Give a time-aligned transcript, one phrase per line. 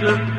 [0.00, 0.33] Jesus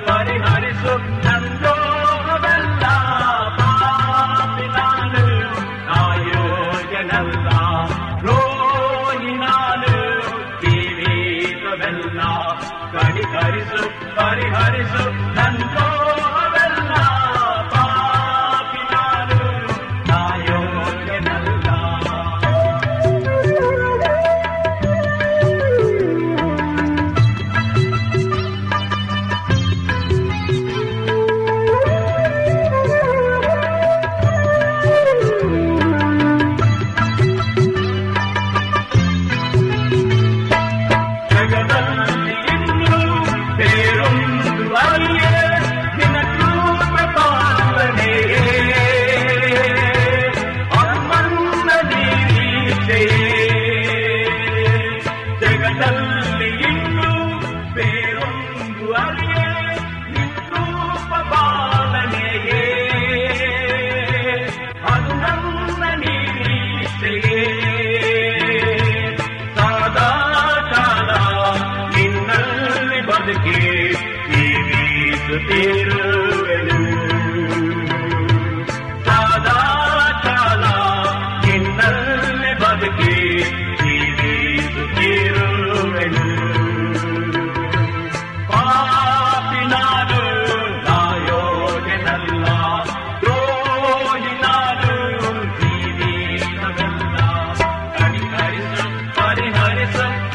[99.88, 100.35] It's like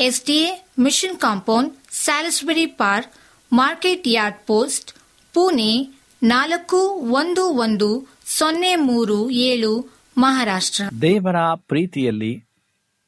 [0.00, 3.12] SDA mission compound, Salisbury park,
[3.52, 4.92] market yard post,
[5.34, 6.76] Pune ನಾಲ್ಕು
[7.12, 10.84] ಒಂದು ಒಂದು ಸೊನ್ನೆ ಮೂರು ಏಳು, ಮಹಾರಾಷ್ಟ್ರ.
[11.02, 12.44] ದೇವರ ಪ್ರೀತಿಯಲ್ಲಿ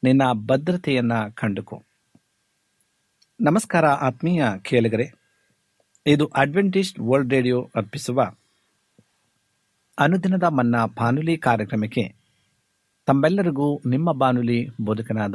[0.04, 1.82] ನಿನ್ನ ಭದ್ರತೆಯನ್ನ ಕಂಡುಕೋ.
[3.40, 5.14] ನಮಸ್ಕಾರ ಆತ್ಮೀಯ ಕೇಳಿಗರೆ.
[6.06, 8.22] ಇದು ಅಡ್ವೆಂಟಿಸ್ಟ್ ವರ್ಲ್ಡ್ ರೇಡಿಯೋ ಅರ್ಪಿಸುವ
[9.98, 12.14] ಅನುದಿನದ ಮನ್ನಾ ಬಾನುಲಿ ಕಾರ್ಯಕ್ರಮಕ್ಕೆ
[13.06, 15.34] ತಮ್ಮೆಲ್ಲರಿಗೂ ನಿಮ್ಮ ಬಾನುಲಿ ಬೋಧಕನಾದ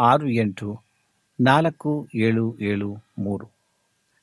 [0.00, 0.82] ಆರು ಎಂಟು
[1.40, 2.88] ನಾಲ್ಕು ಏಳು ಏಳು
[3.18, 3.46] ಮೂರು.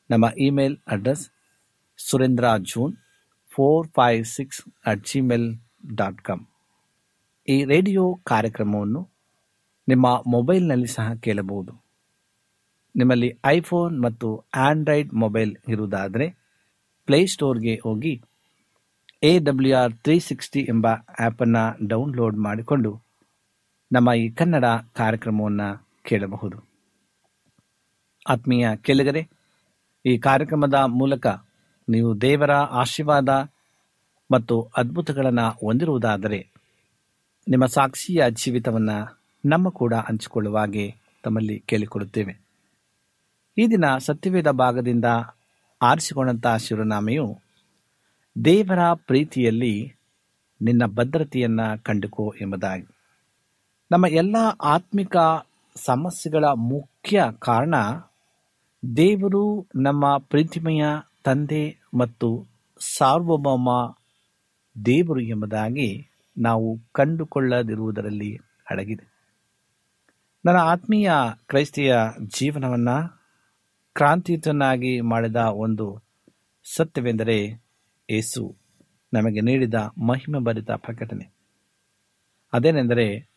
[0.10, 1.32] ನಮ್ಮ email address
[1.98, 2.98] Surendra June
[3.52, 5.56] four five six at Gmail
[5.96, 6.48] dot com.
[7.50, 9.10] ಈ ರೇಡಿಯೋ ಕಾರ್ಯಕ್ರಮವನ್ನು
[9.88, 11.74] ನಿಮ್ಮ ಮೊಬೈಲ್ನಲ್ಲಿ ಸಹ ಕೇಳಬಹುದು.
[12.96, 16.30] ನಿಮ್ಮಲ್ಲಿ ಐಫೋನ್ ಮತ್ತು ಆಂಡ್ರಾಯ್ಡ್ ಮೊಬೈಲ್ ಇರುವುದಾದರೆ
[17.06, 18.22] ಪ್ಲೇಸ್ಟೋರ್ಗೆ ಹೋಗಿ
[19.24, 20.88] A W R three sixty ಎಂಬ
[21.20, 23.11] ಆ್ಯಪನ್ನು ಡೌನ್ಲೋಡ್ ಮಾಡಿಕೊಂಡು
[23.92, 26.58] ನಮ್ಮ ಈ ಕನ್ನಡ ಕಾರ್ಯಕ್ರಮವನ್ನು ಕೇಳಬಹುದು.
[28.30, 29.30] ಆತ್ಮೀಯ ಕೇಳಿಗರೆ,
[30.06, 31.28] ಈ ಕಾರ್ಯಕ್ರಮದ ಮೂಲಕ
[31.90, 33.30] ನೀವು ದೇವರ ಆಶೀರ್ವಾದ
[34.32, 36.48] ಮತ್ತು ಅದ್ಭುತಗಳನ್ನು ಹೊಂದಿರುವುದಾದರೆ
[37.48, 42.34] ನಿಮ್ಮ ಸಾಕ್ಷಿಯ ಜೀವಿತವನ್ನು ನಮ್ಮ ಕೂಡ ಹಂಚಿಕೊಳ್ಳುವ ಹಾಗೆ ತಮ್ಮಲ್ಲಿ ಕೇಳಿಕೊಡುತ್ತೇವೆ
[43.58, 45.06] ಈ ದಿನ ಸತ್ಯವೇದ ಭಾಗದಿಂದ
[45.82, 47.40] ಆರಿಸಿಕೊಂಡಂತಹ ಶಿವನಾಮೆಯು
[48.46, 49.94] ದೇವರ ಪ್ರೀತಿಯಲ್ಲಿ
[50.62, 53.01] ನಿನ್ನ ಭದ್ರತೆಯನ್ನು ಕಂಡುಕೋ ಎಂಬುದಾಗಿ.
[53.92, 55.18] ನಮ್ಮ ಎಲ್ಲ ಆತ್ಮಿಕ
[55.76, 57.76] ಸಮಸ್ಯೆಗಳ ಮುಖ್ಯ ಕಾರಣ
[58.96, 60.84] ದೇವರು ನಮ್ಮ ಪ್ರೀತಿಮಯ
[61.24, 62.48] ತಂದೆ ಮತ್ತು
[62.98, 63.70] ಸಾರ್ವಭೌಮ
[64.86, 68.40] ದೇವರು ಎಂಬುದಾಗಿ ನಾವು ಕಂಡುಕೊಳ್ಳದಿರುವುದರಲ್ಲಿ
[68.70, 69.14] ಅಡಗಿದೆ.
[70.46, 71.12] ನನ್ನ ಆತ್ಮೀಯ
[71.48, 71.96] ಕ್ರೈಸ್ತಿಯ
[72.28, 73.20] ಜೀವನವನ್ನು
[73.94, 76.04] ಕ್ರಾಂತಿಯುತನಾಗಿ ಮಾಡಿದ ಒಂದು
[76.78, 77.62] ಸತ್ಯವೆಂದರೆ
[78.10, 78.56] ಏಸು
[79.14, 79.74] ನಮಗೆ ನೀಡಿದ
[80.08, 81.30] ಮಹಿಮೆ ಭರಿತ ಪ್ರಕಟಣೆ.
[82.54, 83.31] ಅದೇನೆಂದರೆ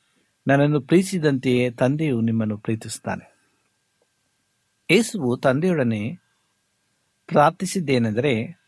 [0.47, 3.35] ನನ್ನನ್ನು ಪ್ರೀತಿಸಿದಂತೆಯೇ ತಂದೆಯು ನಿಮ್ಮನ್ನು ಪ್ರೀತಿಸುತ್ತಾನೆ.
[4.91, 6.21] ಯೇಸುವು ತಂದೆಯೊಡನೆ
[7.27, 8.61] ಪ್ರಾರ್ಥಿಸಿದ್ದೇನೆಂದರೆ,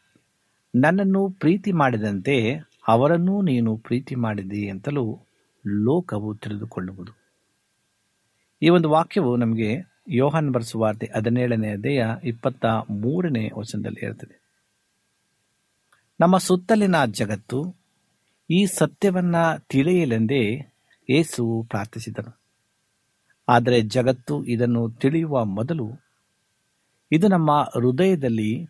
[0.74, 2.56] ನನ್ನನ್ನು ಪ್ರೀತಿ ಮಾಡಿದಂತೆ
[2.88, 5.20] ಅವರನ್ನೂ ನೀನು ಪ್ರೀತಿ ಮಾಡಿದಿ ಅಂತಲೂ
[5.66, 7.12] ಲೋಕವು ತಿಳಿದುಕೊಳ್ಳುವುದು.
[8.62, 14.40] ಈ ಒಂದು ವಾಕ್ಯವು ನಮಗೆ ಯೋಹಾನ್ ಬರೆಸುವಾರ್ತೆ ಹದಿನೇಳನೇ ಅಧ್ಯಾಯ ಇಪ್ಪತ್ತ ಮೂರನೇ ವಚನದಲ್ಲಿ ಇರುತ್ತದೆ
[16.20, 17.74] ನಮ್ಮ ಸುತ್ತಲಿನ ಜಗತ್ತು
[18.50, 20.72] ಈ ಸತ್ಯವನ್ನು ತಿಳಿಯಲೆಂದೇ
[21.10, 22.40] ಏಸು ಪ್ರಾರ್ಥಿಸಿದನು.
[23.48, 25.90] ಆದರೆ ಜಗತ್ತು ಇದನ್ನು ತಿಳಿಯುವ ಮೊದಲು
[27.12, 28.66] ಇದು ನಮ್ಮ ಹೃದಯದಲ್ಲಿ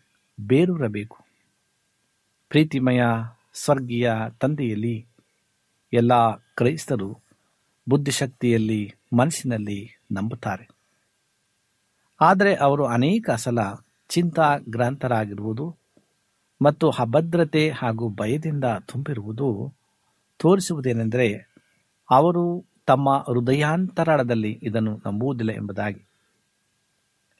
[0.46, 1.16] ಬೇರೂರಬೇಕು.
[2.48, 3.02] ಪ್ರೀತಿಮಯ
[3.54, 5.06] ಸ್ವರ್ಗೀಯ ತಂದೆಯಲ್ಲಿ
[5.92, 7.20] ಎಲ್ಲ ಕ್ರೈಸ್ತರು
[7.88, 10.68] ಬುದ್ಧಿಶಕ್ತಿಯಲ್ಲಿ, ಮನಸ್ಸಿನಲ್ಲಿ ನಂಬುತ್ತಾರೆ.
[12.20, 13.58] ಆದರೆ ಅವರು ಅನೇಕ ಸಲ
[14.08, 15.76] ಚಿಂತಾಗ್ರಾಂತರಾಗಿರುವುದು
[16.62, 19.74] ಮತ್ತು ಅಭದ್ರತೆ ಹಾಗೂ ಭಯದಿಂದ ತುಂಬಿರುವುದು
[20.38, 21.45] ತೋರಿಸುವುದೇನೆಂದರೆ
[22.10, 26.08] ಅವರು ತಮ್ಮ ಹೃದಯಾಂತರಾಳದಲ್ಲಿ ಇದನ್ನು ನಂಬುವುದಿಲ್ಲ ಎಂಬುದಾಗಿ.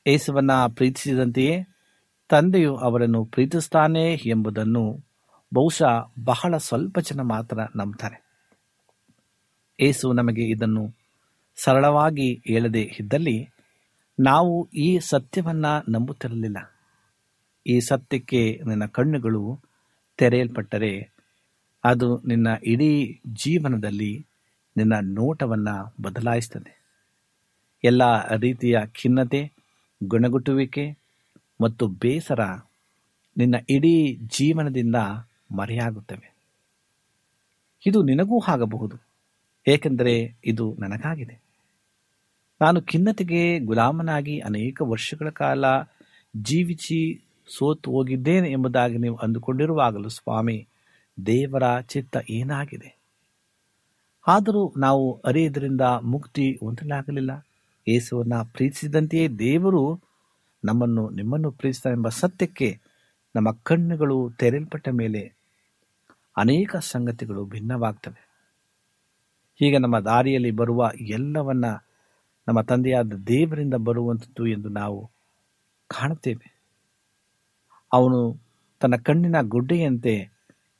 [0.07, 1.67] ಯೇಸುವನ್ನ ಪ್ರೀತಿಸಿದಂತೆಯೇ
[2.29, 5.05] ತಂದೆಯು ಅವರನ್ನು ಪ್ರೀತಿಸ್ತಾನೆ ಎಂಬುದನ್ನು
[5.55, 8.27] ಬಹುಶಃ ಬಹಳ ಸ್ವಲ್ಪ ಜನ ಮಾತ್ರ ನಂಬ್ತಾರೆ.
[9.81, 10.95] ಏಸು ನಮಗೆ ಇದನ್ನು
[11.57, 13.51] ಸರಳವಾಗಿ ಹೇಳದೆ ಇದ್ದಲ್ಲಿ
[14.21, 16.75] ನಾವು ಈ ಸತ್ಯವನ್ನ ನಂಬುತ್ತಿರಲಿಲ್ಲ.
[17.67, 19.61] ಈ ಸತ್ಯಕ್ಕೆ ನಿನ್ನ ಕಣ್ಣುಗಳು
[20.17, 21.13] ತೆರೆಯಲ್ಪಟ್ಟರೆ
[21.85, 24.27] ಅದು ನಿನ್ನ ಇಡೀ ಜೀವನದಲ್ಲಿ
[24.77, 26.73] ನಿನ್ನ ನೋಟವನ್ನು ಬದಲಾಯಿಸ್ತದೆ.
[27.85, 28.03] ಎಲ್ಲ
[28.37, 29.53] ರೀತಿಯ ಖಿನ್ನತೆ,
[30.01, 30.99] ಗುಣಗುಟ್ಟುವಿಕೆ
[31.61, 32.43] ಮತ್ತು ಬೇಸರ
[33.37, 34.95] ನಿನ್ನ ಇಡೀ ಜೀವನದಿಂದ
[35.57, 36.29] ಮರೆಯಾಗುತ್ತವೆ.
[37.87, 38.97] ಇದು ನಿನಗೂ ಆಗಬಹುದು,
[39.67, 40.15] ಏಕೆಂದರೆ
[40.45, 41.37] ಇದು ನನಗಾಗಿದೆ.
[42.61, 45.65] ನಾನು ಖಿನ್ನತೆಗೆ ಗುಲಾಮನಾಗಿ ಅನೇಕ ವರ್ಷಗಳ ಕಾಲ
[46.37, 47.01] ಜೀವಿಸಿ
[47.49, 50.59] ಸೋತು ಹೋಗಿದ್ದೇನೆ ಎಂಬುದಾಗಿ ನೀವು ಅಂದುಕೊಂಡಿರುವಾಗಲೂ ಸ್ವಾಮಿ,
[51.27, 52.91] ದೇವರ ಚಿತ್ತ ಏನಾಗಿದೆ?
[54.27, 57.47] ಆದರೂ ನಾವು ಅರಿಯದರಿಂದ ಮುಕ್ತಿ ಹೊಂದಲಾಗಲಿಲ್ಲ.
[57.89, 60.01] ಯೇಸುವನ್ನ ಪ್ರೀತಿಸಿದಂತೆಯೇ ದೇವರು
[60.65, 62.81] ನಮ್ಮನ್ನು, ನಿಮ್ಮನ್ನು ಪ್ರೀತಿಸ್ತಾನೆಂಬ ಸತ್ಯಕ್ಕೆ
[63.37, 65.35] ನಮ್ಮ ಕಣ್ಣುಗಳು ತೆರೆಯಲ್ಪಟ್ಟ ಮೇಲೆ
[66.37, 68.29] ಅನೇಕ ಸಂಗತಿಗಳು ಭಿನ್ನವಾಗ್ತವೆ.
[69.59, 71.65] ಹೀಗೆ ನಮ್ಮ ದಾರಿಯಲ್ಲಿ ಬರುವ ಎಲ್ಲವನ್ನ
[72.49, 75.11] ನಮ್ಮ ತಂದೆಯಾದ ದೇವರಿಂದ ಬರುವಂಥದ್ದು ಎಂದು ನಾವು
[75.89, 76.61] ಕಾಣುತ್ತೇವೆ.
[77.93, 78.41] ಅವನು
[78.81, 80.31] ತನ್ನ ಕಣ್ಣಿನ ಗುಡ್ಡೆಯಂತೆ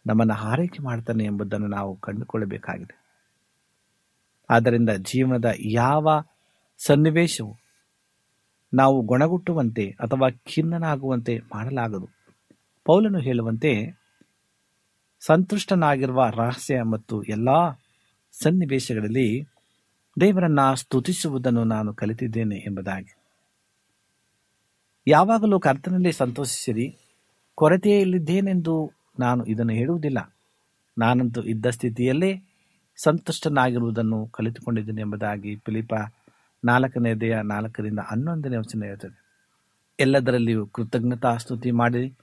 [0.07, 3.06] ನಮ್ಮನ್ನು ಆರೈಕೆ ಮಾಡ್ತಾನೆ ಎಂಬುದನ್ನು ನಾವು ಕಂಡುಕೊಳ್ಳಬೇಕಾಗಿದೆ.
[4.51, 6.25] ಆದ್ದರಿಂದ ಜೀವನದ ಯಾವ
[6.79, 7.57] ಸನ್ನಿವೇಶವು
[8.75, 12.09] ನಾವು ಗೊಣಗುಟ್ಟುವಂತೆ ಅಥವಾ ಖಿನ್ನನಾಗುವಂತೆ ಮಾಡಲಾಗದು.
[12.85, 13.99] ಪೌಲನು ಹೇಳುವಂತೆ,
[15.21, 17.49] ಸಂತುಷ್ಟನಾಗಿರುವ ರಹಸ್ಯ ಮತ್ತು ಎಲ್ಲ
[18.33, 19.49] ಸನ್ನಿವೇಶಗಳಲ್ಲಿ
[20.21, 23.17] ದೇವರನ್ನ ಸ್ತುತಿಸುವುದನ್ನು ನಾನು ಕಲಿತಿದ್ದೇನೆ ಎಂಬುದಾಗಿ.
[25.07, 26.99] ಯಾವಾಗಲೂ ಕರ್ತನಲ್ಲಿ ಸಂತೋಷಿಸಿರಿ,
[27.55, 30.37] ಕೊರತೆಯಲ್ಲಿದ್ದೇನೆಂದು ನಾನು ಇದನ್ನು ಹೇಳುವುದಿಲ್ಲ.
[30.99, 32.46] ನಾನಂತೂ ಇದ್ದ ಸ್ಥಿತಿಯಲ್ಲೇ
[32.97, 35.95] ಸಂತುಷ್ಟನಾಗಿರುವುದನ್ನು ಕಲಿತುಕೊಂಡಿದ್ದೇನೆ ಎಂಬುದಾಗಿ ಪಿಲಿಪ
[36.65, 39.23] ನಾಲ್ಕನೇ ದೇಹ ನಾಲ್ಕರಿಂದ ಹನ್ನೊಂದನೇ ವಚನ ಹೇಳ್ತದೆ.
[40.01, 42.15] ಎಲ್ಲದರಲ್ಲಿಯೂ ಕೃತಜ್ಞತಾ ಸ್ತುತಿ ಮಾಡಿ,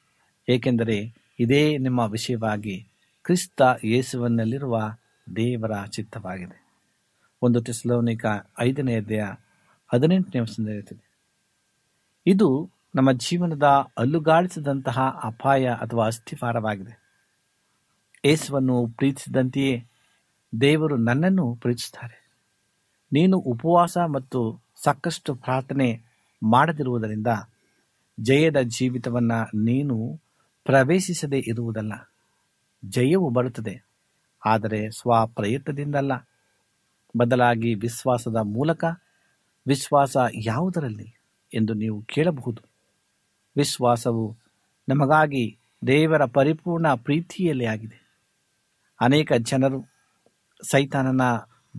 [0.49, 2.87] ಏಕೆಂದರೆ ಇದೇ ನಿಮ್ಮ ವಿಷಯವಾಗಿ
[3.23, 4.79] ಕ್ರಿಸ್ತ ಯೇಸುವಿನಲ್ಲಿರುವ
[5.35, 6.63] ದೇವರ ಚಿತ್ತವಾಗಿದೆ.
[7.41, 8.25] ಒಂದು ತೆಸಲೋನಿಕ
[8.59, 9.33] ಐದನೇ ಅಧ್ಯಾಯ
[9.93, 11.13] ಹದಿನೆಂಟನೇ ವಚನ ಹೇಳ್ತದೆ.
[12.27, 13.63] ಇದು ನಮ್ಮ ಜೀವನದ
[13.97, 17.03] ಅಲ್ಲುಗಾಡಿಸಿದಂತಹ ಅಪಾಯ ಅಥವಾ ಅಸ್ಥಿಫಾರವಾಗಿದೆ
[18.25, 19.85] ಯೇಸುವನ್ನು ಪ್ರೀತಿಸಿದಂತೆಯೇ
[20.61, 22.29] ದೇವರು ನನ್ನನ್ನು ಪ್ರೀತಿಸುತ್ತಾರೆ.
[23.13, 26.01] ನೀನು ಉಪವಾಸ ಮತ್ತು ಸಾಕಷ್ಟು ಪ್ರಾರ್ಥನೆ
[26.43, 27.27] ಮಾಡದಿರುವುದರಿಂದ
[28.19, 30.21] ಜಯದ ಜೀವಿತವನ್ನು ನೀನು
[30.63, 31.93] ಪ್ರವೇಶಿಸದೇ ಇರುವುದಲ್ಲ.
[32.85, 33.85] ಜಯವು ಬರುತ್ತದೆ,
[34.45, 36.27] ಆದರೆ ಸ್ವಪ್ರಯತ್ನದಿಂದಲ್ಲ.
[37.17, 38.83] ಬದಲಾಗಿ ವಿಶ್ವಾಸದ ಮೂಲಕ
[39.67, 41.13] ವಿಶ್ವಾಸ ಯಾವುದರಲ್ಲಿ
[41.53, 42.61] ಎಂದು ನೀವು ಕೇಳಬಹುದು.
[43.57, 44.37] ವಿಶ್ವಾಸವು
[44.89, 45.57] ನಮಗಾಗಿ
[45.87, 47.99] ದೇವರ ಪರಿಪೂರ್ಣ ಪ್ರೀತಿಯಲ್ಲಿ ಆಗಿದೆ.
[49.01, 49.92] ಅನೇಕ ಜನರು
[50.71, 51.21] ಸೈತಾನನ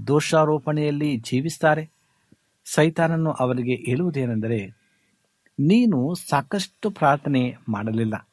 [0.06, 1.90] ದೋಷಾರೋಪಣೆಯಲ್ಲಿ ಜೀವಿಸ್ತಾರೆ.
[2.64, 4.66] ಸೈತಾನನ್ನು ಅವರಿಗೆ ಹೇಳುವುದೇನೆಂದರೆ,
[5.60, 8.28] ನೀನು ಸಾಕಷ್ಟು ಪ್ರಾರ್ಥನೆ ಮಾಡಲಿಲ್ಲ.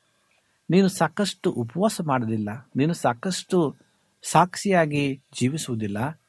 [0.69, 2.69] ನೀನು ಸಾಕಷ್ಟು ಉಪವಾಸ ಮಾಡಲಿಲ್ಲ.
[2.75, 3.75] ನೀನು ಸಾಕಷ್ಟು
[4.21, 6.19] ಸಾಕ್ಷಿಯಾಗಿ ಜೀವಿಸುವುದಿಲ್ಲ.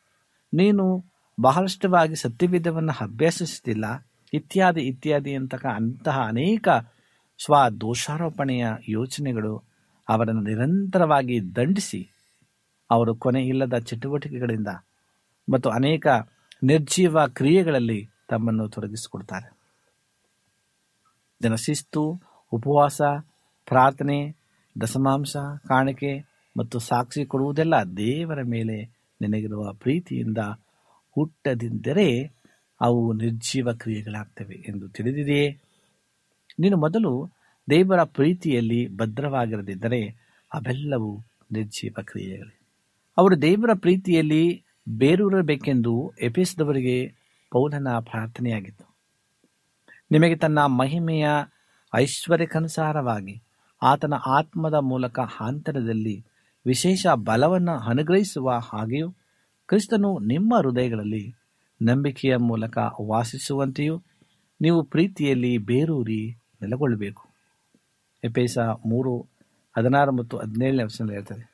[0.55, 1.05] ನೀನು
[1.41, 6.69] ಬಹಳಷ್ಟವಾಗಿ ಸತ್ಯವಿಧವನ್ನು ಅಭ್ಯಾಸಿಸುತ್ತಿಲ್ಲ ಇತ್ಯಾದಿ ಇತ್ಯಾದಿ ಅಂತಕ ಅಂತಹ ಅನೇಕ
[7.45, 9.65] ಸ್ವ ದೋಷಾರೋಪಣೆಯ ಯೋಚನೆಗಳು
[10.09, 12.12] ಅವರನ್ನು ನಿರಂತರವಾಗಿ ದಂಡಿಸಿ
[12.93, 14.69] ಅವರು ಕೊನೆ ಇಲ್ಲದ ಚಟುವಟಿಕೆಗಳಿಂದ
[15.53, 16.07] ಮತ್ತು ಅನೇಕ
[16.63, 19.49] ನಿರ್ಜೀವ ಕ್ರಿಯೆಗಳಲ್ಲಿ ತಮ್ಮನ್ನು ತೊಡಗಿಸಿಕೊಡ್ತಾರೆ.
[21.43, 22.03] ಜನಶಿಸ್ತು
[22.53, 23.03] ಉಪವಾಸ,
[23.67, 24.37] ಪ್ರಾರ್ಥನೆ,
[24.81, 25.37] ದಶಮಾಂಶ,
[25.69, 26.13] ಕಾಣಿಕೆ
[26.57, 28.77] ಮತ್ತು ಸಾಕ್ಷಿ ಕೊಡುವುದೆಲ್ಲ ದೇವರ ಮೇಲೆ
[29.21, 30.39] ನಿನಗಿರುವ ಪ್ರೀತಿಯಿಂದ
[31.15, 32.33] ಹುಟ್ಟದಿದ್ದರೆ
[32.81, 35.51] ಅವು ನಿರ್ಜೀವ ಕ್ರಿಯೆಗಳಾಗ್ತವೆ ಎಂದು ತಿಳಿದಿದೆಯೇ?
[36.61, 37.13] ನೀನು ಮೊದಲು
[37.71, 40.03] ದೇವರ ಪ್ರೀತಿಯಲ್ಲಿ ಭದ್ರವಾಗಿರದಿದ್ದರೆ
[40.55, 41.19] ಅವೆಲ್ಲವೂ
[41.53, 42.62] ನಿರ್ಜೀವ ಕ್ರಿಯೆಗಳೇ.
[43.19, 47.13] ಅವರು ದೇವರ ಪ್ರೀತಿಯಲ್ಲಿ ಬೇರೂರಬೇಕೆಂದು ಎಪಿಸಿದವರಿಗೆ
[47.51, 48.97] ಪೌಲನ ಪ್ರಾರ್ಥನೆಯಾಗಿತ್ತು.
[50.11, 51.29] ನಿಮಗೆ ತನ್ನ ಮಹಿಮೆಯ
[51.95, 53.43] ಐಶ್ವರ್ಯಕ್ಕನುಸಾರವಾಗಿ
[53.83, 56.27] ಆತನ ಆತ್ಮದ ಮೂಲಕ ಆಂತರದಲ್ಲಿ
[56.67, 59.11] ವಿಶೇಷ ಬಲವನ್ನು ಅನುಗ್ರಹಿಸುವ ಹಾಗೆಯೂ
[59.67, 61.35] ಕ್ರಿಸ್ತನು ನಿಮ್ಮ ಹೃದಯಗಳಲ್ಲಿ
[61.83, 64.03] ನಂಬಿಕೆಯ ಮೂಲಕ ವಾಸಿಸುವಂತೆಯೂ
[64.61, 66.31] ನೀವು ಪ್ರೀತಿಯಲ್ಲಿ ಬೇರೂರಿ
[66.63, 67.29] ನೆಲೆಗೊಳ್ಳಬೇಕು.
[68.25, 69.21] ಎಪೇಸ ಮೂರು
[69.77, 71.52] ಹದಿನಾರು ಮತ್ತು ಹದಿನೇಳನೇ ವರ್ಷದಲ್ಲಿ ಇರ್ತದೆ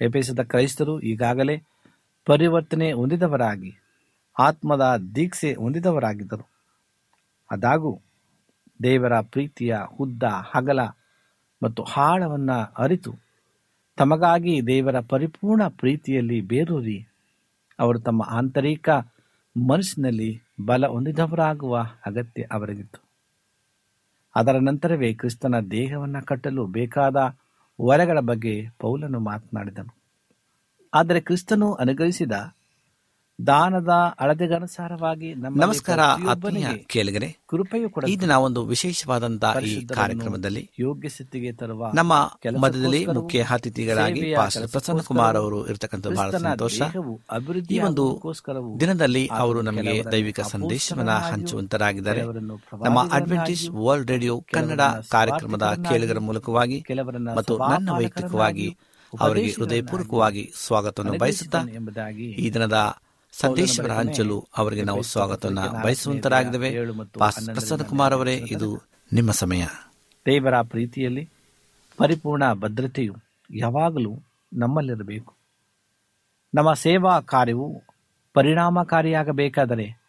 [0.00, 1.62] ಎಪೇಸದ ಕ್ರೈಸ್ತರು ಈಗಾಗಲೇ
[2.24, 3.78] ಪರಿವರ್ತನೆ ಹೊಂದಿದವರಾಗಿ,
[4.38, 6.48] ಆತ್ಮದ ದೀಕ್ಷೆ ಹೊಂದಿದವರಾಗಿದ್ದರು.
[7.50, 8.00] ಅದಾಗೂ
[8.82, 10.80] ದೇವರ ಪ್ರೀತಿಯ ಉದ್ದ, ಹಗಲ
[11.62, 13.12] ಮತ್ತು ಹಾಳವನ್ನು ಅರಿತು,
[13.96, 17.08] ತಮಗಾಗಿ ದೇವರ ಪರಿಪೂರ್ಣ ಪ್ರೀತಿಯಲ್ಲಿ ಬೇರೂರಿ,
[17.78, 18.88] ಅವರು ತಮ್ಮ ಆಂತರಿಕ
[19.56, 23.00] ಮನಸ್ಸಿನಲ್ಲಿ ಬಲ ಹೊಂದಿದವರಾಗುವ ಅಗತ್ಯ ಅವರಿಗಿತ್ತು.
[24.36, 27.16] ಅದರ ನಂತರವೇ ಕ್ರಿಸ್ತನ ದೇಹವನ್ನು ಕಟ್ಟಲು ಬೇಕಾದ
[27.80, 29.96] ವರಗಳ ಬಗ್ಗೆ ಪೌಲನು ಮಾತನಾಡಿದನು.
[30.94, 32.32] ಆದರೆ ಕ್ರಿಸ್ತನು ಅನುಗ್ರಹಿಸಿದ
[33.38, 36.00] ದಾನದ ಅಳತೆಗನುಸಾರವಾಗಿ ನಮಸ್ಕಾರ
[36.30, 37.28] ಆತ್ಮೀಯ ಕೇಳಿಗರೆ.
[37.46, 42.12] ಕೃಪೆಯು ಕೂಡ ಈ ದಿನ ಒಂದು ವಿಶೇಷವಾದಂತಹ ಈ ಕಾರ್ಯಕ್ರಮದಲ್ಲಿ ಯೋಗ್ಯ ಸ್ಥಿತಿಗೆ ತರುವ ನಮ್ಮ
[42.60, 44.22] ಮಧ್ಯದಲ್ಲಿ ಮುಖ್ಯ ಅತಿಥಿಗಳಾಗಿ
[44.72, 46.80] ಪ್ರಸನ್ನ ಕುಮಾರ್ ಅವರು ಇರತಕ್ಕಂಥ ಬಹಳ ಸಂತೋಷ.
[47.30, 48.06] ಅಭಿವೃದ್ಧಿ ಒಂದು
[48.80, 52.24] ದಿನದಲ್ಲಿ ಅವರು ನಮಗೆ ದೈವಿಕ ಸಂದೇಶವನ್ನ ಹಂಚುವಂತರಾಗಿದ್ದಾರೆ.
[52.84, 54.82] ನಮ್ಮ ಅಡ್ವೆಂಟೇಜ್ ವರ್ಲ್ಡ್ ರೇಡಿಯೋ ಕನ್ನಡ
[55.16, 58.68] ಕಾರ್ಯಕ್ರಮದ ಕೇಳಿಗರ ಮೂಲಕವಾಗಿ ಕೆಲವರನ್ನ ಮತ್ತು ನನ್ನ ವೈಯಕ್ತಿಕವಾಗಿ
[59.12, 61.60] ಅವರಿಗೆ ಹೃದಯಪೂರ್ವಕವಾಗಿ ಸ್ವಾಗತವನ್ನು ಬಯಸುತ್ತಾ
[62.44, 62.78] ಈ ದಿನದ
[63.40, 66.76] ಸಂದೇಶವನ್ನ ಹಂಚಲು ಅವರಿಗೆ ನಾವು ಸ್ವಾಗತವನ್ನು ಬಯಸುವಂತರಾಗಿದ್ದೇವೆ.
[67.04, 69.64] ಪ್ರಸನ್ನ ಕುಮಾರ್ ಅವರೇ ಇದು ನಿಮ್ಮ ಸಮಯ.
[70.26, 71.30] ದೇವರ ಪ್ರೀತಿಯಲ್ಲಿ
[71.96, 73.14] ಪರಿಪೂರ್ಣ ಭದ್ರತೆಯು
[73.54, 74.14] ಯಾವಾಗಲೂ
[74.52, 75.36] ನಮ್ಮಲ್ಲಿರಬೇಕು.
[76.54, 77.82] ನಮ್ಮ ಸೇವಾ ಕಾರ್ಯವು
[78.34, 80.06] ಪರಿಣಾಮಕಾರಿಯಾಗಬೇಕಾದರೆ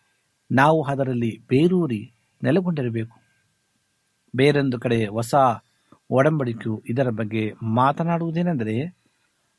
[0.51, 3.19] ನಾವು ಅದರಲ್ಲಿ ಬೇರೂರಿ ನೆಲೆಗೊಂಡಿರಬೇಕು.
[4.35, 5.35] ಬೇರೊಂದು ಕಡೆ ಹೊಸ
[6.09, 8.97] ಒಡಂಬಡಿಕೆಯು ಇದರ ಬಗ್ಗೆ ಮಾತನಾಡುವುದೇನೆಂದರೆ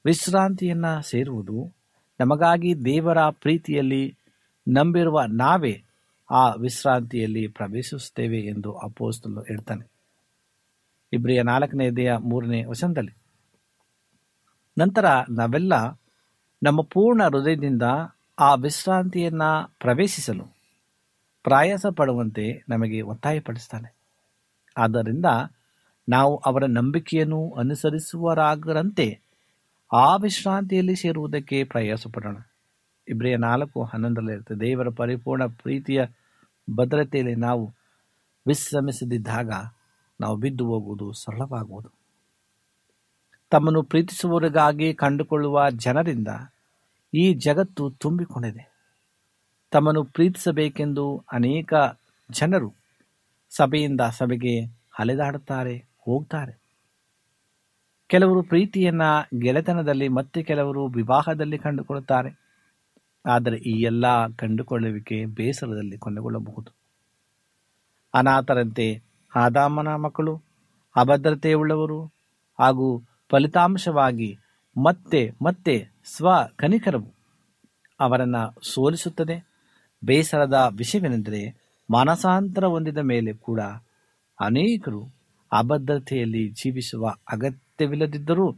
[0.05, 1.77] ವಿಶ್ರಾಂತಿಯನ್ನು ಸೇರುವುದು
[2.21, 4.19] ನಮಗಾಗಿ ದೇವರ ಪ್ರೀತಿಯಲ್ಲಿ
[4.69, 5.85] ನಂಬಿರುವ ನಾವೇ
[6.31, 9.91] ಆ ವಿಶ್ರಾಂತಿಯಲ್ಲಿ ಪ್ರವೇಶಿಸುತ್ತೇವೆ ಎಂದು ಅಪೋಸ್ತಲು ಹೇಳ್ತಾನೆ.
[11.13, 13.17] ಇಬ್ರಿಯ ನಾಲ್ಕನೇ ದೇಹ ಮೂರನೇ ವಚನದಲ್ಲಿ,
[14.79, 16.01] ನಂತರ ನಾವೆಲ್ಲ
[16.63, 17.83] ನಮ್ಮ ಪೂರ್ಣ ಹೃದಯದಿಂದ
[18.39, 19.43] ಆ ವಿಶ್ರಾಂತಿಯನ್ನ
[19.81, 20.45] ಪ್ರವೇಶಿಸಲು
[21.43, 23.97] ಪ್ರಯಾಸ ಪಡುವಂತೆ ನಮಗೆ ಒತ್ತಾಯಪಡಿಸ್ತಾನೆ.
[24.77, 25.25] ಆದ್ದರಿಂದ
[26.09, 29.27] ನಾವು ಅವರ ನಂಬಿಕೆಯನ್ನು ಅನುಸರಿಸುವರಾಗರಂತೆ
[29.92, 32.37] ಆ ವಿಶ್ರಾಂತಿಯಲ್ಲಿ ಸೇರುವುದಕ್ಕೆ ಪ್ರಯಾಸ ಪಡೋಣ
[33.09, 34.54] ಇಬ್ರಿಯ ನಾಲ್ಕು ಹನ್ನೊಂದರಲ್ಲಿ ಇರುತ್ತೆ.
[34.54, 36.04] ದೇವರ ಪರಿಪೂರ್ಣ ಪ್ರೀತಿಯ
[36.76, 37.75] ಭದ್ರತೆಯಲ್ಲಿ ನಾವು
[38.47, 39.50] ವಿಶ್ರಮಿಸದಿದ್ದಾಗ
[40.21, 41.92] ನಾವು ಬಿದ್ದು ಹೋಗುವುದು ಸರಳವಾಗುವುದು.
[43.50, 46.28] ತಮ್ಮನ್ನು ಪ್ರೀತಿಸುವವರಿಗಾಗಿ ಕಂಡುಕೊಳ್ಳುವ ಜನರಿಂದ
[47.14, 48.73] ಈ ಜಗತ್ತು ತುಂಬಿಕೊಂಡಿದೆ.
[49.71, 51.75] ತಮ್ಮನ್ನು ಪ್ರೀತಿಸಬೇಕೆಂದು ಅನೇಕ
[52.30, 52.75] ಜನರು
[53.57, 54.64] ಸಭೆಯಿಂದ ಸಭೆಗೆ
[54.99, 56.68] ಅಲೆದಾಡುತ್ತಾರೆ, ಹೋಗ್ತಾರೆ.
[58.09, 59.03] ಕೆಲವರು ಪ್ರೀತಿಯನ್ನ
[59.41, 62.31] ಗೆಳೆತನದಲ್ಲಿ ಮತ್ತೆ ಕೆಲವರು ವಿವಾಹದಲ್ಲಿ ಕಂಡುಕೊಳ್ಳುತ್ತಾರೆ.
[63.27, 66.71] ಆದರೆ ಈ ಎಲ್ಲ ಕಂಡುಕೊಳ್ಳುವಿಕೆ ಬೇಸರದಲ್ಲಿ ಕೊನೆಗೊಳ್ಳಬಹುದು
[68.15, 69.03] ಅನಾಥರಂತೆ
[69.37, 70.43] ಆದಾಮನ ಮಕ್ಕಳು,
[70.97, 72.05] ಅಭದ್ರತೆಯುಳ್ಳವರು
[72.61, 74.38] ಹಾಗೂ ಫಲಿತಾಂಶವಾಗಿ
[74.85, 75.75] ಮತ್ತೆ ಮತ್ತೆ
[76.05, 77.15] ಸ್ವ ಕನಿಕರವು
[78.00, 79.37] ಅವರನ್ನ ಸೋಲಿಸುತ್ತದೆ.
[80.05, 81.41] ಬೇಸರದ ವಿಷಯವೆಂದರೆ
[81.91, 83.61] ಮಾನಸಾಂತರ ಹೊಂದಿದ ಮೇಲೆ ಕೂಡ
[84.41, 85.03] ಅನೇಕರು
[85.53, 87.15] ಅಭದ್ರತೆಯಲ್ಲಿ ಜೀವಿಸುವ
[87.78, 88.56] ಅಗತ್ಯವಿಲ್ಲದಿದ್ದರೂ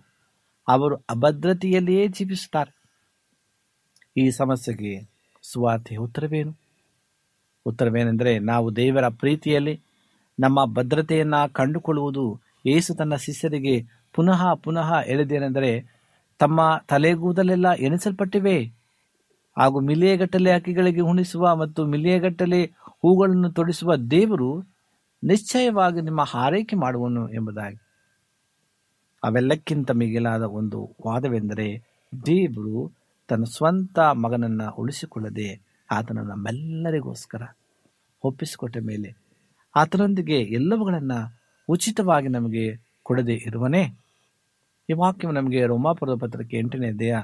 [0.68, 2.72] ಅವರು ಅಭದ್ರತೆಯಲ್ಲಿಯೇ ಜೀವಿಸುತ್ತಾರೆ.
[4.16, 4.92] ಈ ಸಮಸ್ಯೆಗೆ
[5.42, 6.52] ಸುವಾರ್ತೆಯ ಉತ್ತರವೇನು?
[7.66, 9.80] ಉತ್ತರವೇನೆಂದರೆ ನಾವು ದೇವರ ಪ್ರೀತಿಯಲ್ಲಿ
[10.40, 13.74] ನಮ್ಮ ಭದ್ರತೆಯನ್ನು ಕಂಡುಕೊಳ್ಳುವುದು ಏಸು ತನ್ನ ಶಿಷ್ಯರಿಗೆ
[14.14, 15.84] ಪುನಃ ಪುನಃ ಎಳೆದೇನೆಂದರೆ
[16.38, 18.64] ತಮ್ಮ ತಲೆಗೂದಲೆಲ್ಲ ಎಣಿಸಲ್ಪಟ್ಟಿವೆ.
[19.58, 22.64] ಹಾಗೂ ಮಿಲಿಯಗಟ್ಟಲೆ ಅಕ್ಕಿಗಳಿಗೆ ಉಣಿಸುವ ಮತ್ತು ಮಿಲಿಯಗಟ್ಟಲೆ
[23.02, 24.64] ಹೂಗಳನ್ನು ತೊಡಿಸುವ ದೇವರು
[25.24, 27.76] ನಿಶ್ಚಯವಾಗಿ ನಿಮ್ಮ ಹಾರೈಕೆ ಮಾಡುವನು ಎಂಬುದಾಗಿ.
[29.24, 31.82] ಅವೆಲ್ಲಕ್ಕಿಂತ ಮಿಗಿಲಾದ ಒಂದು ವಾದವೆಂದರೆ
[32.26, 32.92] ದೇವರು
[33.28, 37.42] ತನ್ನ ಸ್ವಂತ ಮಗನನ್ನು ಉಳಿಸಿಕೊಳ್ಳದೆ ಆತನ ನಮ್ಮೆಲ್ಲರಿಗೋಸ್ಕರ
[38.24, 39.16] ಒಪ್ಪಿಸಿಕೊಟ್ಟ ಮೇಲೆ
[39.76, 43.82] ಆತನೊಂದಿಗೆ ಎಲ್ಲವುಗಳನ್ನು ಉಚಿತವಾಗಿ ನಮಗೆ ಕೊಡದೆ ಇರುವನೇ?
[44.90, 47.18] ಈ ವಾಕ್ಯವು ನಮಗೆ ರೋಮಾಪುರದ ಪತ್ರಕ್ಕೆ ಎಂಟನೇ ದೇಹ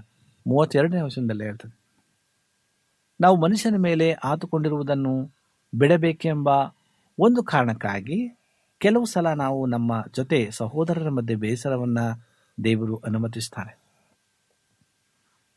[0.46, 1.78] ಮೂವತ್ತೆರಡನೇ ವರ್ಷದಲ್ಲಿ ಹೇಳ್ತದೆ.
[3.20, 5.35] ನಾವು ಮನುಷ್ಯನ ಮೇಲೆ ಆತುಕೊಂಡಿರುವುದನ್ನು
[5.78, 6.48] ಬಿಡಬೇಕೆಂಬ
[7.18, 8.36] ಒಂದು ಕಾರಣಕ್ಕಾಗಿ
[8.78, 12.26] ಕೆಲವು ಸಲ ನಾವು ನಮ್ಮ ಜೊತೆ ಸಹೋದರರ ಮಧ್ಯೆ ಬೇಸರವನ್ನು
[12.64, 13.78] ದೇವರು ಅನುಮತಿಸ್ತಾನೆ.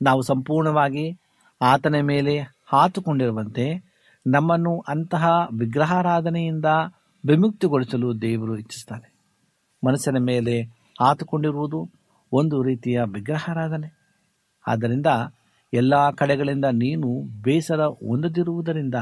[0.02, 1.20] ನಾವು ಸಂಪೂರ್ಣವಾಗಿ
[1.62, 3.94] ಆತನ ಮೇಲೆ ಹಾತುಕೊಂಡಿರುವಂತೆ
[4.28, 6.66] ನಮ್ಮನ್ನು ಅಂತಹ ವಿಗ್ರಹಾರಾಧನೆಯಿಂದ
[7.26, 9.14] ವಿಮುಕ್ತಿಗೊಳಿಸಲು ದೇವರು ಇಚ್ಛಿಸ್ತಾನೆ.
[9.88, 10.62] ಮನಸ್ಸಿನ ಮೇಲೆ
[11.02, 11.90] ಹಾತುಕೊಂಡಿರುವುದು
[12.32, 14.00] ಒಂದು ರೀತಿಯ ವಿಗ್ರಹಾರಾಧನೆ.
[14.68, 15.08] ಆದ್ದರಿಂದ
[15.74, 18.96] ಎಲ್ಲ ಕಡೆಗಳಿಂದ ನೀನು ಬೇಸರ ಹೊಂದದಿರುವುದರಿಂದ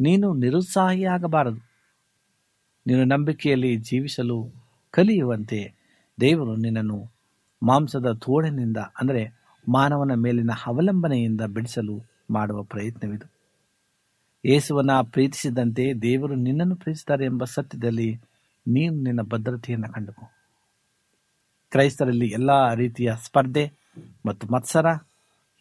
[0.00, 1.67] ನೀನು ನಿರುತ್ಸಾಹಿಯಾಗಬಾರದು.
[2.88, 4.50] ನೀನು ನಂಬಿಕೆಯಲ್ಲಿ ಜೀವಿಸಲು
[4.90, 5.74] ಕಲಿಯುವಂತೆ
[6.20, 7.12] ದೇವರು ನಿನ್ನನ್ನು
[7.62, 9.22] ಮಾಂಸದ ತೋಳಿನಿಂದ ಅಂದರೆ
[9.68, 13.30] ಮಾನವನ ಮೇಲಿನ ಅವಲಂಬನೆಯಿಂದ ಬಿಡಿಸಲು ಮಾಡುವ ಪ್ರಯತ್ನವಿದು.
[14.44, 18.20] ಯೇಸುವನ್ನ ಪ್ರೀತಿಸಿದಂತೆ ದೇವರು ನಿನ್ನನ್ನು ಪ್ರೀತಿಸುತ್ತಾರೆ ಎಂಬ ಸತ್ಯದಲ್ಲಿ
[18.68, 20.32] ನೀನು ನಿನ್ನ ಭದ್ರತೆಯನ್ನು ಕಂಡುಕೋ.
[21.70, 23.72] ಕ್ರೈಸ್ತರಲ್ಲಿ ಎಲ್ಲ ರೀತಿಯ ಸ್ಪರ್ಧೆ
[24.26, 24.86] ಮತ್ತು ಮತ್ಸರ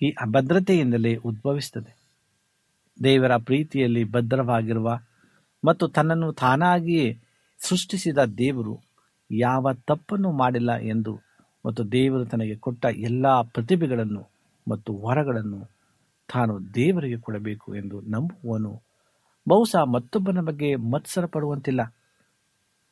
[0.02, 1.98] ಈ ಅಭದ್ರತೆಯಿಂದಲೇ ಉದ್ಭವಿಸುತ್ತದೆ.
[3.04, 5.00] ದೇವರ ಪ್ರೀತಿಯಲ್ಲಿ ಭದ್ರವಾಗಿರುವ
[5.68, 7.20] ಮತ್ತು ತನ್ನನ್ನು ತಾನಾಗಿಯೇ
[7.60, 8.80] ಸೃಷ್ಟಿಸಿದ ದೇವರು
[9.32, 11.20] ಯಾವ ತಪ್ಪನ್ನು ಮಾಡಿಲ್ಲ ಎಂದು
[11.66, 14.30] ಮತ್ತು ದೇವರು ತನಗೆ ಕೊಟ್ಟ ಎಲ್ಲ ಪ್ರತಿಭೆಗಳನ್ನು
[14.70, 15.78] ಮತ್ತು ವರಗಳನ್ನು
[16.34, 18.82] ತಾನು ದೇವರಿಗೆ ಕೊಡಬೇಕು ಎಂದು ನಂಬುವನು.
[19.50, 21.82] ಬಹುಶಃ ಮತ್ತೊಬ್ಬನ ಬಗ್ಗೆ ಮತ್ಸರ ಪಡುವಂತಿಲ್ಲ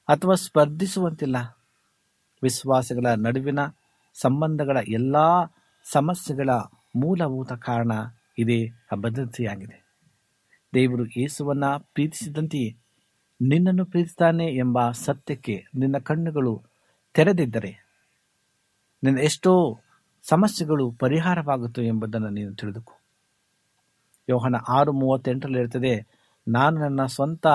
[0.08, 1.58] ಅಥವಾ ಸ್ಪರ್ಧಿಸುವಂತಿಲ್ಲ.
[2.44, 3.60] ವಿಶ್ವಾಸಗಳ ನಡುವಿನ
[4.14, 5.16] ಸಂಬಂಧಗಳ ಎಲ್ಲ
[5.92, 6.50] ಸಮಸ್ಯೆಗಳ
[6.96, 7.92] ಮೂಲಭೂತ ಕಾರಣ
[8.38, 9.85] ಇದೇ ಅಭದ್ರತೆಯಾಗಿದೆ.
[10.76, 12.70] ದೇವರು ಯೇಸುವನ್ನ ಪ್ರೀತಿಸಿದಂತೆಯೇ
[13.42, 16.54] ನಿನ್ನನ್ನು ಪ್ರೀತಿಸ್ತಾನೆ ಎಂಬ ಸತ್ಯಕ್ಕೆ ನಿನ್ನ ಕಣ್ಣುಗಳು
[17.16, 17.72] ತೆರೆದಿದ್ದರೆ
[19.04, 19.82] ನಿನ್ನ ಎಷ್ಟೋ
[20.24, 22.94] ಸಮಸ್ಯೆಗಳು ಪರಿಹಾರವಾಗುತ್ತವೆ ಎಂಬುದನ್ನು ನೀನು ತಿಳಿದುಕು.
[24.30, 25.94] ಯೋಹನ ಆರು ಮೂವತ್ತೆಂಟರಲ್ಲಿ ಇರ್ತದೆ
[26.48, 27.48] ನಾನು ನನ್ನ ಸ್ವಂತ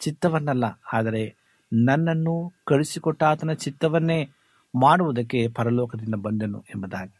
[0.00, 1.22] ಚಿತ್ತವನ್ನಲ್ಲ, ಆದರೆ
[1.72, 2.34] ನನ್ನನ್ನು
[2.66, 4.20] ಕಳಿಸಿಕೊಟ್ಟ ಆತನ ಚಿತ್ತವನ್ನೇ
[4.74, 7.14] ಮಾಡುವುದಕ್ಕೆ ಪರಲೋಕದಿಂದ ಬಂದನು ಎಂಬುದಾಗಿ.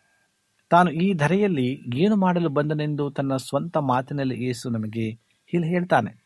[0.70, 5.06] ತಾನು ಈ ಧರೆಯಲ್ಲಿ ಏನು ಮಾಡಲು ಬಂದನೆಂದು ತನ್ನ ಸ್ವಂತ ಮಾತಿನಲ್ಲಿ ಯೇಸು ನಮಗೆ
[5.52, 6.22] ಇಲ್ಲಿ ಹೇಳ್ತಾನೆ.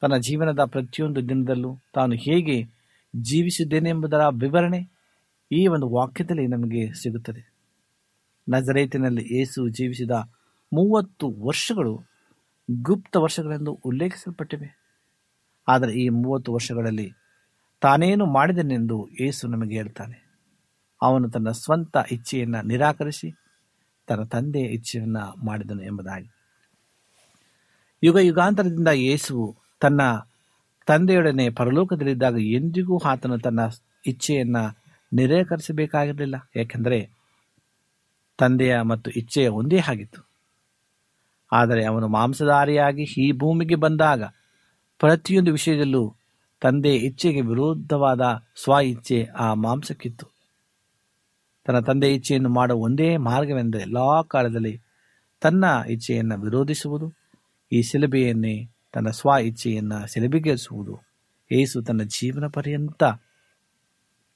[0.00, 2.64] ತನ್ನ ಜೀವನದ ಪ್ರತಿಯೊಂದು ದಿನದಲ್ಲೂ ತಾನು ಹೇಗೆ
[3.16, 4.90] ಜೀವಿಸಿದ್ದೇನೆಂಬುದರ ವಿವರಣೆ
[5.52, 7.52] ಈ ಒಂದು ವಾಕ್ಯದಲ್ಲಿ ನಮಗೆ ಸಿಗುತ್ತದೆ.
[8.48, 10.10] ನಜರೇತಿನಲ್ಲಿ ಏಸು ಜೀವಿಸಿದ
[10.72, 12.04] ಮೂವತ್ತು ವರ್ಷಗಳು
[12.82, 14.78] ಗುಪ್ತ ವರ್ಷಗಳೆಂದು ಉಲ್ಲೇಖಿಸಲ್ಪಟ್ಟಿವೆ.
[15.68, 17.12] ಆದರೆ ಈ ಮೂವತ್ತು ವರ್ಷಗಳಲ್ಲಿ
[17.80, 20.32] ತಾನೇನು ಮಾಡಿದನೆಂದು ಏಸು ನಮಗೆ ಹೇಳ್ತಾನೆ.
[21.02, 23.30] ಅವನು ತನ್ನ ಸ್ವಂತ ಇಚ್ಛೆಯನ್ನು ನಿರಾಕರಿಸಿ
[24.06, 26.41] ತನ್ನ ತಂದೆಯ ಇಚ್ಛೆಯನ್ನು ಮಾಡಿದನು ಎಂಬುದಾಗಿ.
[28.02, 30.00] ಯುಗ ಯುಗಾಂತರದಿಂದ ಯೇಸುವು ತನ್ನ
[30.86, 33.60] ತಂದೆಯೊಡನೆ ಪರಲೋಕದಲ್ಲಿದ್ದಾಗ ಎಂದಿಗೂ ಆತನು ತನ್ನ
[34.06, 34.78] ಇಚ್ಛೆಯನ್ನು
[35.12, 37.10] ನಿರಾಕರಿಸಬೇಕಾಗಿರಲಿಲ್ಲ ಏಕೆಂದರೆ
[38.38, 40.28] ತಂದೆಯ ಮತ್ತು ಇಚ್ಛೆಯ ಒಂದೇ ಆಗಿತ್ತು.
[41.52, 44.22] ಆದರೆ ಅವನು ಮಾಂಸಧಾರಿಯಾಗಿ ಈ ಭೂಮಿಗೆ ಬಂದಾಗ
[44.98, 46.14] ಪ್ರತಿಯೊಂದು ವಿಷಯದಲ್ಲೂ
[46.60, 48.20] ತಂದೆ ಇಚ್ಛೆಗೆ ವಿರುದ್ಧವಾದ
[48.64, 50.26] ಸ್ವ ಇಚ್ಛೆ ಆ ಮಾಂಸಕ್ಕಿತ್ತು.
[51.64, 54.80] ತನ್ನ ತಂದೆ ಇಚ್ಛೆಯನ್ನು ಮಾಡುವ ಒಂದೇ ಮಾರ್ಗವೆಂದರೆ ಎಲ್ಲ ಕಾಲದಲ್ಲಿ
[55.40, 57.21] ತನ್ನ ಇಚ್ಛೆಯನ್ನು ವಿರೋಧಿಸುವುದು.
[57.72, 61.00] ಈ ಶಿಲುಬೆಯನ್ನೇ ತನ್ನ ಸ್ವ ಇಚ್ಛೆಯನ್ನು ಶಿಲುಬೆಗೇರಿಸುವುದು.
[61.52, 63.04] ಏಸು ತನ್ನ ಜೀವನ ಪರ್ಯಂತ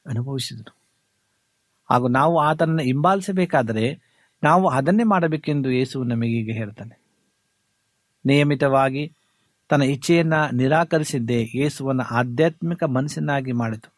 [0.07, 0.77] ಅನುಭವಿಸಿದನು.
[1.91, 4.01] ಹಾಗೂ ನಾವು ಆತನನ್ನು ಹಿಂಬಾಲಿಸಬೇಕಾದರೆ
[4.43, 7.01] ನಾವು ಅದನ್ನೇ ಮಾಡಬೇಕೆಂದು ಯೇಸು ನಮಗೆ ಈಗ ಹೇಳ್ತಾನೆ.
[8.25, 9.13] ನಿಯಮಿತವಾಗಿ
[9.69, 13.93] ತನ್ನ ಇಚ್ಛೆಯನ್ನು ನಿರಾಕರಿಸಿದ್ದೇ ಯೇಸುವನ್ನು ಆಧ್ಯಾತ್ಮಿಕ ಮನಸ್ಸನ್ನಾಗಿ ಮಾಡಿತು.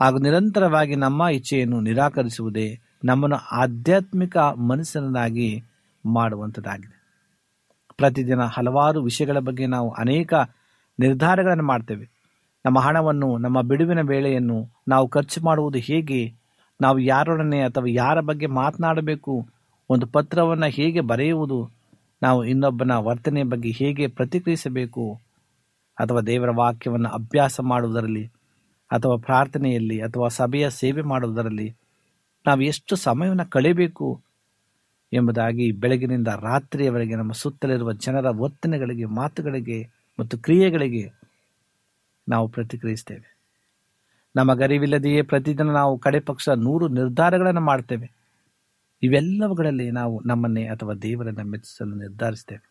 [0.00, 5.62] ಹಾಗೂ ನಿರಂತರವಾಗಿ ನಮ್ಮ ಇಚ್ಛೆಯನ್ನು ನಿರಾಕರಿಸುವುದೇ ನಮ್ಮನ್ನು ಆಧ್ಯಾತ್ಮಿಕ ಮನಸ್ಸನ್ನಾಗಿ
[6.06, 7.01] ಮಾಡುವಂಥದ್ದಾಗಿದೆ
[7.96, 10.34] ಪ್ರತಿದಿನ ಹಲವಾರು ವಿಷಯಗಳ ಬಗ್ಗೆ ನಾವು ಅನೇಕ
[10.98, 12.08] ನಿರ್ಧಾರಗಳನ್ನು ಮಾಡ್ತೇವೆ.
[12.64, 16.32] ನಮ್ಮ ಹಣವನ್ನು, ನಮ್ಮ ಬಿಡುವಿನ ವೇಳೆಯನ್ನು ನಾವು ಖರ್ಚು ಮಾಡುವುದು ಹೇಗೆ,
[16.80, 19.48] ನಾವು ಯಾರೊಡನೆ ಅಥವಾ ಯಾರ ಬಗ್ಗೆ ಮಾತನಾಡಬೇಕು,
[19.90, 21.70] ಒಂದು ಪತ್ರವನ್ನು ಹೇಗೆ ಬರೆಯುವುದು,
[22.22, 25.18] ನಾವು ಇನ್ನೊಬ್ಬನ ವರ್ತನೆಯ ಬಗ್ಗೆ ಹೇಗೆ ಪ್ರತಿಕ್ರಿಯಿಸಬೇಕು,
[25.98, 28.26] ಅಥವಾ ದೇವರ ವಾಕ್ಯವನ್ನು ಅಭ್ಯಾಸ ಮಾಡುವುದರಲ್ಲಿ,
[28.90, 31.74] ಅಥವಾ ಪ್ರಾರ್ಥನೆಯಲ್ಲಿ, ಅಥವಾ ಸಭೆಯ ಸೇವೆ ಮಾಡುವುದರಲ್ಲಿ
[32.46, 34.20] ನಾವು ಎಷ್ಟು ಸಮಯವನ್ನು ಕಳೆಯಬೇಕು
[35.12, 41.12] ಎಂಬುದಾಗಿ ಬೆಳಗಿನಿಂದ ರಾತ್ರಿಯವರೆಗೆ ನಮ್ಮ ಸುತ್ತಲಿರುವ ಜನರ ಒತ್ತನೆಗಳಿಗೆ, ಮಾತುಗಳಿಗೆ ಮತ್ತು ಕ್ರಿಯೆಗಳಿಗೆ
[42.28, 43.36] ನಾವು ಪ್ರತಿಕ್ರಿಯಿಸ್ತೇವೆ.
[44.36, 48.10] ನಮಗರಿವಿಲ್ಲದೆಯೇ ಪ್ರತಿದಿನ ನಾವು ಕಡೆ ಪಕ್ಷ ನೂರು ನಿರ್ಧಾರಗಳನ್ನು ಮಾಡ್ತೇವೆ.
[49.02, 52.62] ಇವೆಲ್ಲವುಗಳಲ್ಲಿ ನಾವು ನಮ್ಮನ್ನೇ ಅಥವಾ ದೇವರನ್ನು ಮೆಚ್ಚಿಸಲು ನಿರ್ಧರಿಸ್ತೇವೆ.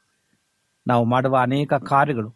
[0.87, 2.35] ನಾವು ಮಾಡುವ ಅನೇಕ ಕಾರ್ಯಗಳು,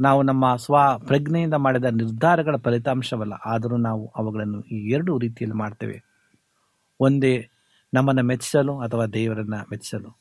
[0.00, 5.98] ನಾವು ನಮ್ಮ ಸ್ವ ಪ್ರಜ್ಞೆಯಿಂದ ಮಾಡಿದ ನಿರ್ಧಾರಗಳ ಫಲಿತಾಂಶವಲ್ಲ, ಆದರೂ ನಾವು ಅವುಗಳನ್ನು ಈ ಎರಡು ರೀತಿಯಲ್ಲಿ ಮಾಡ್ತೇವೆ.
[7.00, 7.50] ಒಂದೇ
[7.94, 10.18] ನಮ್ಮನ್ನು ಮೆಚ್ಚಿಸಲು ಅಥವಾ ದೇವರನ್ನು ಮೆಚ್ಚಿಸಲು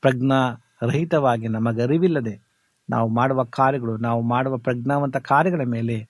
[0.00, 2.48] ಪ್ರಜ್ಞಾ ರಹಿತವಾಗಿ ನಮಗರಿವಿಲ್ಲದೆ
[2.90, 6.08] ನಾವು ಮಾಡುವ ಕಾರ್ಯಗಳು, ನಾವು ಮಾಡುವ ಪ್ರಜ್ಞಾವಂತ ಕಾರ್ಯಗಳ ಮೇಲೆ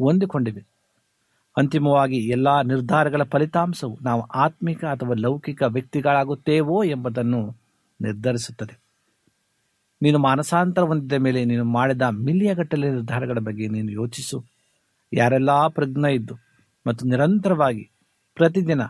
[0.00, 0.66] ಹೊಂದಿಕೊಂಡಿವೆ.
[1.56, 7.56] ಅಂತಿಮವಾಗಿ ಎಲ್ಲ ನಿರ್ಧಾರಗಳ ಫಲಿತಾಂಶವು ನಾವು ಆತ್ಮಿಕ ಅಥವಾ ಲೌಕಿಕ ವ್ಯಕ್ತಿಗಳಾಗುತ್ತೇವೋ ಎಂಬುದನ್ನು
[8.00, 8.80] ನಿರ್ಧರಿಸುತ್ತದೆ.
[10.02, 14.44] ನೀನು ಮಾನಸಾಂತರ ಹೊಂದಿದ ಮೇಲೆ ನೀನು ಮಾಡಿದ ಮಿಲಿಯಗಟ್ಟಲೆ ನಿರ್ಧಾರಗಳ ಬಗ್ಗೆ ನೀನು ಯೋಚಿಸು.
[15.12, 16.34] ಯಾರೆಲ್ಲ ಪ್ರಜ್ಞೆ ಇದ್ದು
[16.86, 17.90] ಮತ್ತು ನಿರಂತರವಾಗಿ
[18.34, 18.82] ಪ್ರತಿದಿನ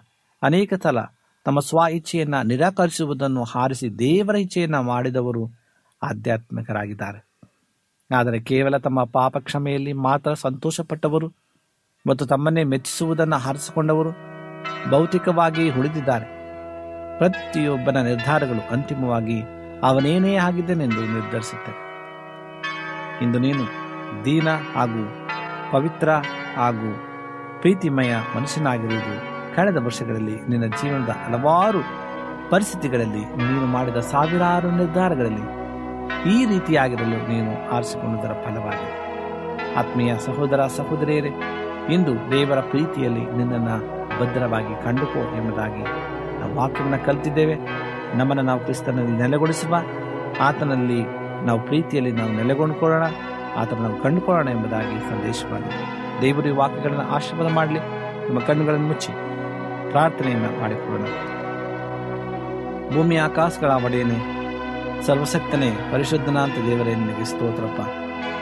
[0.42, 0.98] ಅನೇಕ ಸಲ
[1.48, 5.44] ತಮ್ಮ ಸ್ವ ಇಚ್ಛೆಯನ್ನು ನಿರಾಕರಿಸುವುದನ್ನು ಹಾರಿಸಿ ದೇವರ ಇಚ್ಛೆಯನ್ನು ಮಾಡಿದವರು
[6.02, 7.28] ಆಧ್ಯಾತ್ಮಿಕರಾಗಿದ್ದಾರೆ.
[8.10, 11.28] ಆದರೆ ಕೇವಲ ತಮ್ಮ ಪಾಪ ಕ್ಷಮೆಯಲ್ಲಿ ಮಾತ್ರ ಸಂತೋಷಪಟ್ಟವರು
[12.06, 14.10] ಮತ್ತು ತಮ್ಮನ್ನೇ ಮೆಚ್ಚಿಸುವುದನ್ನು ಹಾರಿಸಿಕೊಂಡವರು
[14.90, 16.26] ಭೌತಿಕವಾಗಿ ಉಳಿದಿದ್ದಾರೆ.
[17.18, 19.38] ಪ್ರತಿಯೊಬ್ಬನ ನಿರ್ಧಾರಗಳು ಅಂತಿಮವಾಗಿ
[19.82, 21.72] ಅವನೇನೇ ಆಗಿದ್ದೇನೆಂದು ನಿರ್ಧರಿಸುತ್ತೆ
[23.24, 23.64] ಇಂದು ನೀನು
[24.24, 25.02] ದೀನ ಹಾಗೂ
[25.72, 26.10] ಪವಿತ್ರ
[26.56, 26.92] ಹಾಗೂ
[27.60, 31.78] ಪ್ರೀತಿಮಯ ಮನುಷ್ಯನಾಗಿರುವುದು ಕಳೆದ ವರ್ಷಗಳಲ್ಲಿ ನಿನ್ನ ಜೀವನದ ಹಲವಾರು
[32.50, 35.58] ಪರಿಸ್ಥಿತಿಗಳಲ್ಲಿ ನೀನು ಮಾಡಿದ ಸಾವಿರಾರು ನಿರ್ಧಾರಗಳಲ್ಲಿ
[36.30, 39.08] ಈ ರೀತಿಯಾಗಿರಲು ನೀನು ಆರಿಸಿಕೊಂಡುದರ ಫಲವಾಗಿ
[39.74, 41.30] ಆತ್ಮೀಯ ಸಹೋದರ ಸಹೋದರಿಯರೇ,
[41.90, 43.76] ಇಂದು ದೇವರ ಪ್ರೀತಿಯಲ್ಲಿ ನಿನ್ನನ್ನು
[44.20, 45.82] ಭದ್ರವಾಗಿ ಕಂಡುಕೋ ಎಂಬುದಾಗಿ
[46.40, 47.54] ನಾವು ವಾಕ್ಯವನ್ನು ಕಲಿತಿದ್ದೇವೆ.
[48.14, 49.74] ನಮ್ಮನ್ನು ನಾವು ಕ್ರಿಸ್ತನಲ್ಲಿ ನೆಲೆಗೊಳಿಸುವ,
[50.40, 51.04] ಆತನಲ್ಲಿ
[51.46, 53.02] ನಾವು ಪ್ರೀತಿಯಲ್ಲಿ ನಾವು ನೆಲೆಗೊಂಡುಕೊಳ್ಳೋಣ
[53.56, 55.98] ಆತನ ನಾವು ಕಂಡುಕೊಳ್ಳೋಣ ಎಂಬುದಾಗಿ ಸಂದೇಶವಾಗಿದೆ.
[56.22, 57.78] ದೇವರು ವಾಕ್ಯಗಳನ್ನು ಆಶೀರ್ವಾದ ಮಾಡಲಿ.
[57.78, 59.27] ನಿಮ್ಮ ಕಣ್ಣುಗಳನ್ನು ಮುಚ್ಚಿ.
[59.90, 61.08] ಪ್ರಾರ್ಥನೆಯನ್ನು ಮಾಡಿಕೊಳ್ಳೋಣ.
[62.94, 64.38] ಭೂಮಿ ಆಕಾಶಗಳ ಒಡೆಯನೆ,
[65.06, 67.80] ಸರ್ವಶಕ್ತನೇ, ಪರಿಶುದ್ಧನಾಂತ ದೇವರೇ, ನಿನಗೆ ಸ್ತೋತ್ರಪ್ಪ.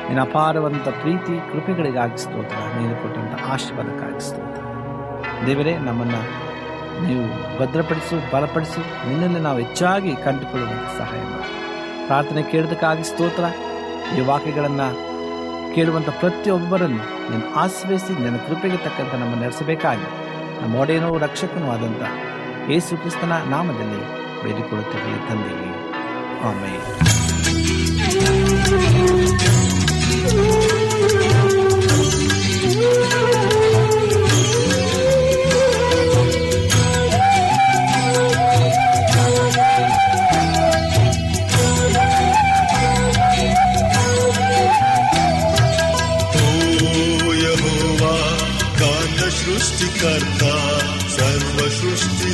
[0.06, 2.56] ನಿನ್ನ ಅಪಾರವಂತ ಪ್ರೀತಿ, ಕೃಪೆಗಳಿಗಾಗಿ ಸ್ತೋತ್ರ.
[2.78, 4.62] ನೀನು ಕೊಟ್ಟಂಥ ಆಶೀರ್ವಾದಕ್ಕಾಗಿ ಸ್ತೋತ್ರ.
[5.46, 6.46] ದೇವರೇ, ನಮ್ಮನ್ನು
[7.06, 9.08] ನೀವು ಭದ್ರಪಡಿಸು, ಬಲಪಡಿಸು.
[9.08, 11.66] ನಿನ್ನನ್ನು ನಾವು ಹೆಚ್ಚಾಗಿ ಕಂಡುಕೊಳ್ಳುವಂತೆ ಸಹಾಯ ಮಾಡಿ.
[12.06, 13.44] ಪ್ರಾರ್ಥನೆ ಕೇಳೋದಕ್ಕಾಗಿ ಸ್ತೋತ್ರ.
[14.18, 15.06] ಈ ವಾಕ್ಯಗಳನ್ನು
[15.74, 20.25] ಕೇಳುವಂಥ ಪ್ರತಿಯೊಬ್ಬರನ್ನು ನೀನು ಆಶ್ರಯಿಸಿ, ನನ್ನ ಕೃಪೆಗೆ ತಕ್ಕಂತೆ ನಮ್ಮನ್ನು ನಡೆಸಬೇಕಾಗಿ.
[20.61, 22.03] ನಮ್ಮ ಒಡೆಯನೂ ರಕ್ಷಕನೂ ಆದಂಥ
[22.69, 24.01] ಯೇಸು ಕ್ರಿಸ್ತನ ನಾಮದಲ್ಲಿ
[24.43, 25.71] ಬೇಡಿಕೊಳ್ಳುತ್ತೇವೆ ತಂದೆಗೆ
[26.43, 26.79] ಆಮೇಲೆ
[50.01, 50.34] ओ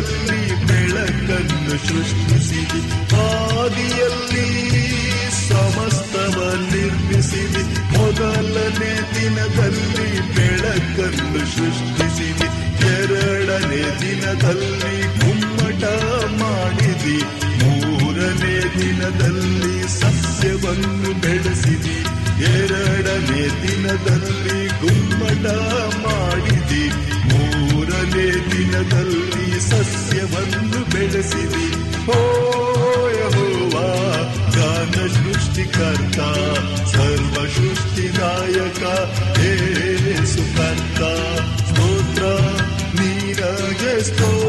[0.00, 2.80] ದಿನದಲ್ಲಿ ಬೆಳಕನ್ನು ಸೃಷ್ಟಿಸಿದೆ.
[3.16, 4.70] ಆದಿಯಲ್ಲಿ
[5.48, 7.62] ಸಮಸ್ತವ ನಿರ್ಮಿಸಿದೆ.
[7.98, 12.46] ಮೊದಲನೇ ದಿನದಲ್ಲಿ ಬೆಳಕನ್ನು ಸೃಷ್ಟಿಸಿದೆ.
[12.86, 15.84] ಎರಡನೇ ದಿನದಲ್ಲಿ ಗುಮ್ಮಟ
[16.42, 17.16] ಮಾಡಿದೆ.
[17.58, 22.00] ಮೂರನೇ ದಿನದಲ್ಲಿ ಸಸ್ಯವನ್ನು ಬೆಳೆಸಿದೆ.
[22.44, 25.46] ಎರಡನೇ ದಿನದಲ್ಲಿ ಗುಮ್ಮಟ
[26.06, 26.88] ಮಾಡಿದೆ.
[27.28, 31.65] ಮೂರನೇ ದಿನದಲ್ಲಿ ಸಸ್ಯವನ್ನು ಬೆಳೆಸಿದೆ
[32.09, 32.19] ಓ
[33.15, 33.87] ಯೆಹೋವಾ
[34.55, 36.19] ಗಾನ ಸೃಷ್ಟಿಕರ್ತ
[36.93, 38.83] ಸರ್ವ ಸೃಷ್ಟಿದಾಯಕ
[39.49, 41.01] ಏಸು ಕರ್ತ
[41.61, 42.23] ಸ್ತೋತ್ರ
[42.99, 44.48] ನೀನಗೆ ಸ್ತೋತ್ರವು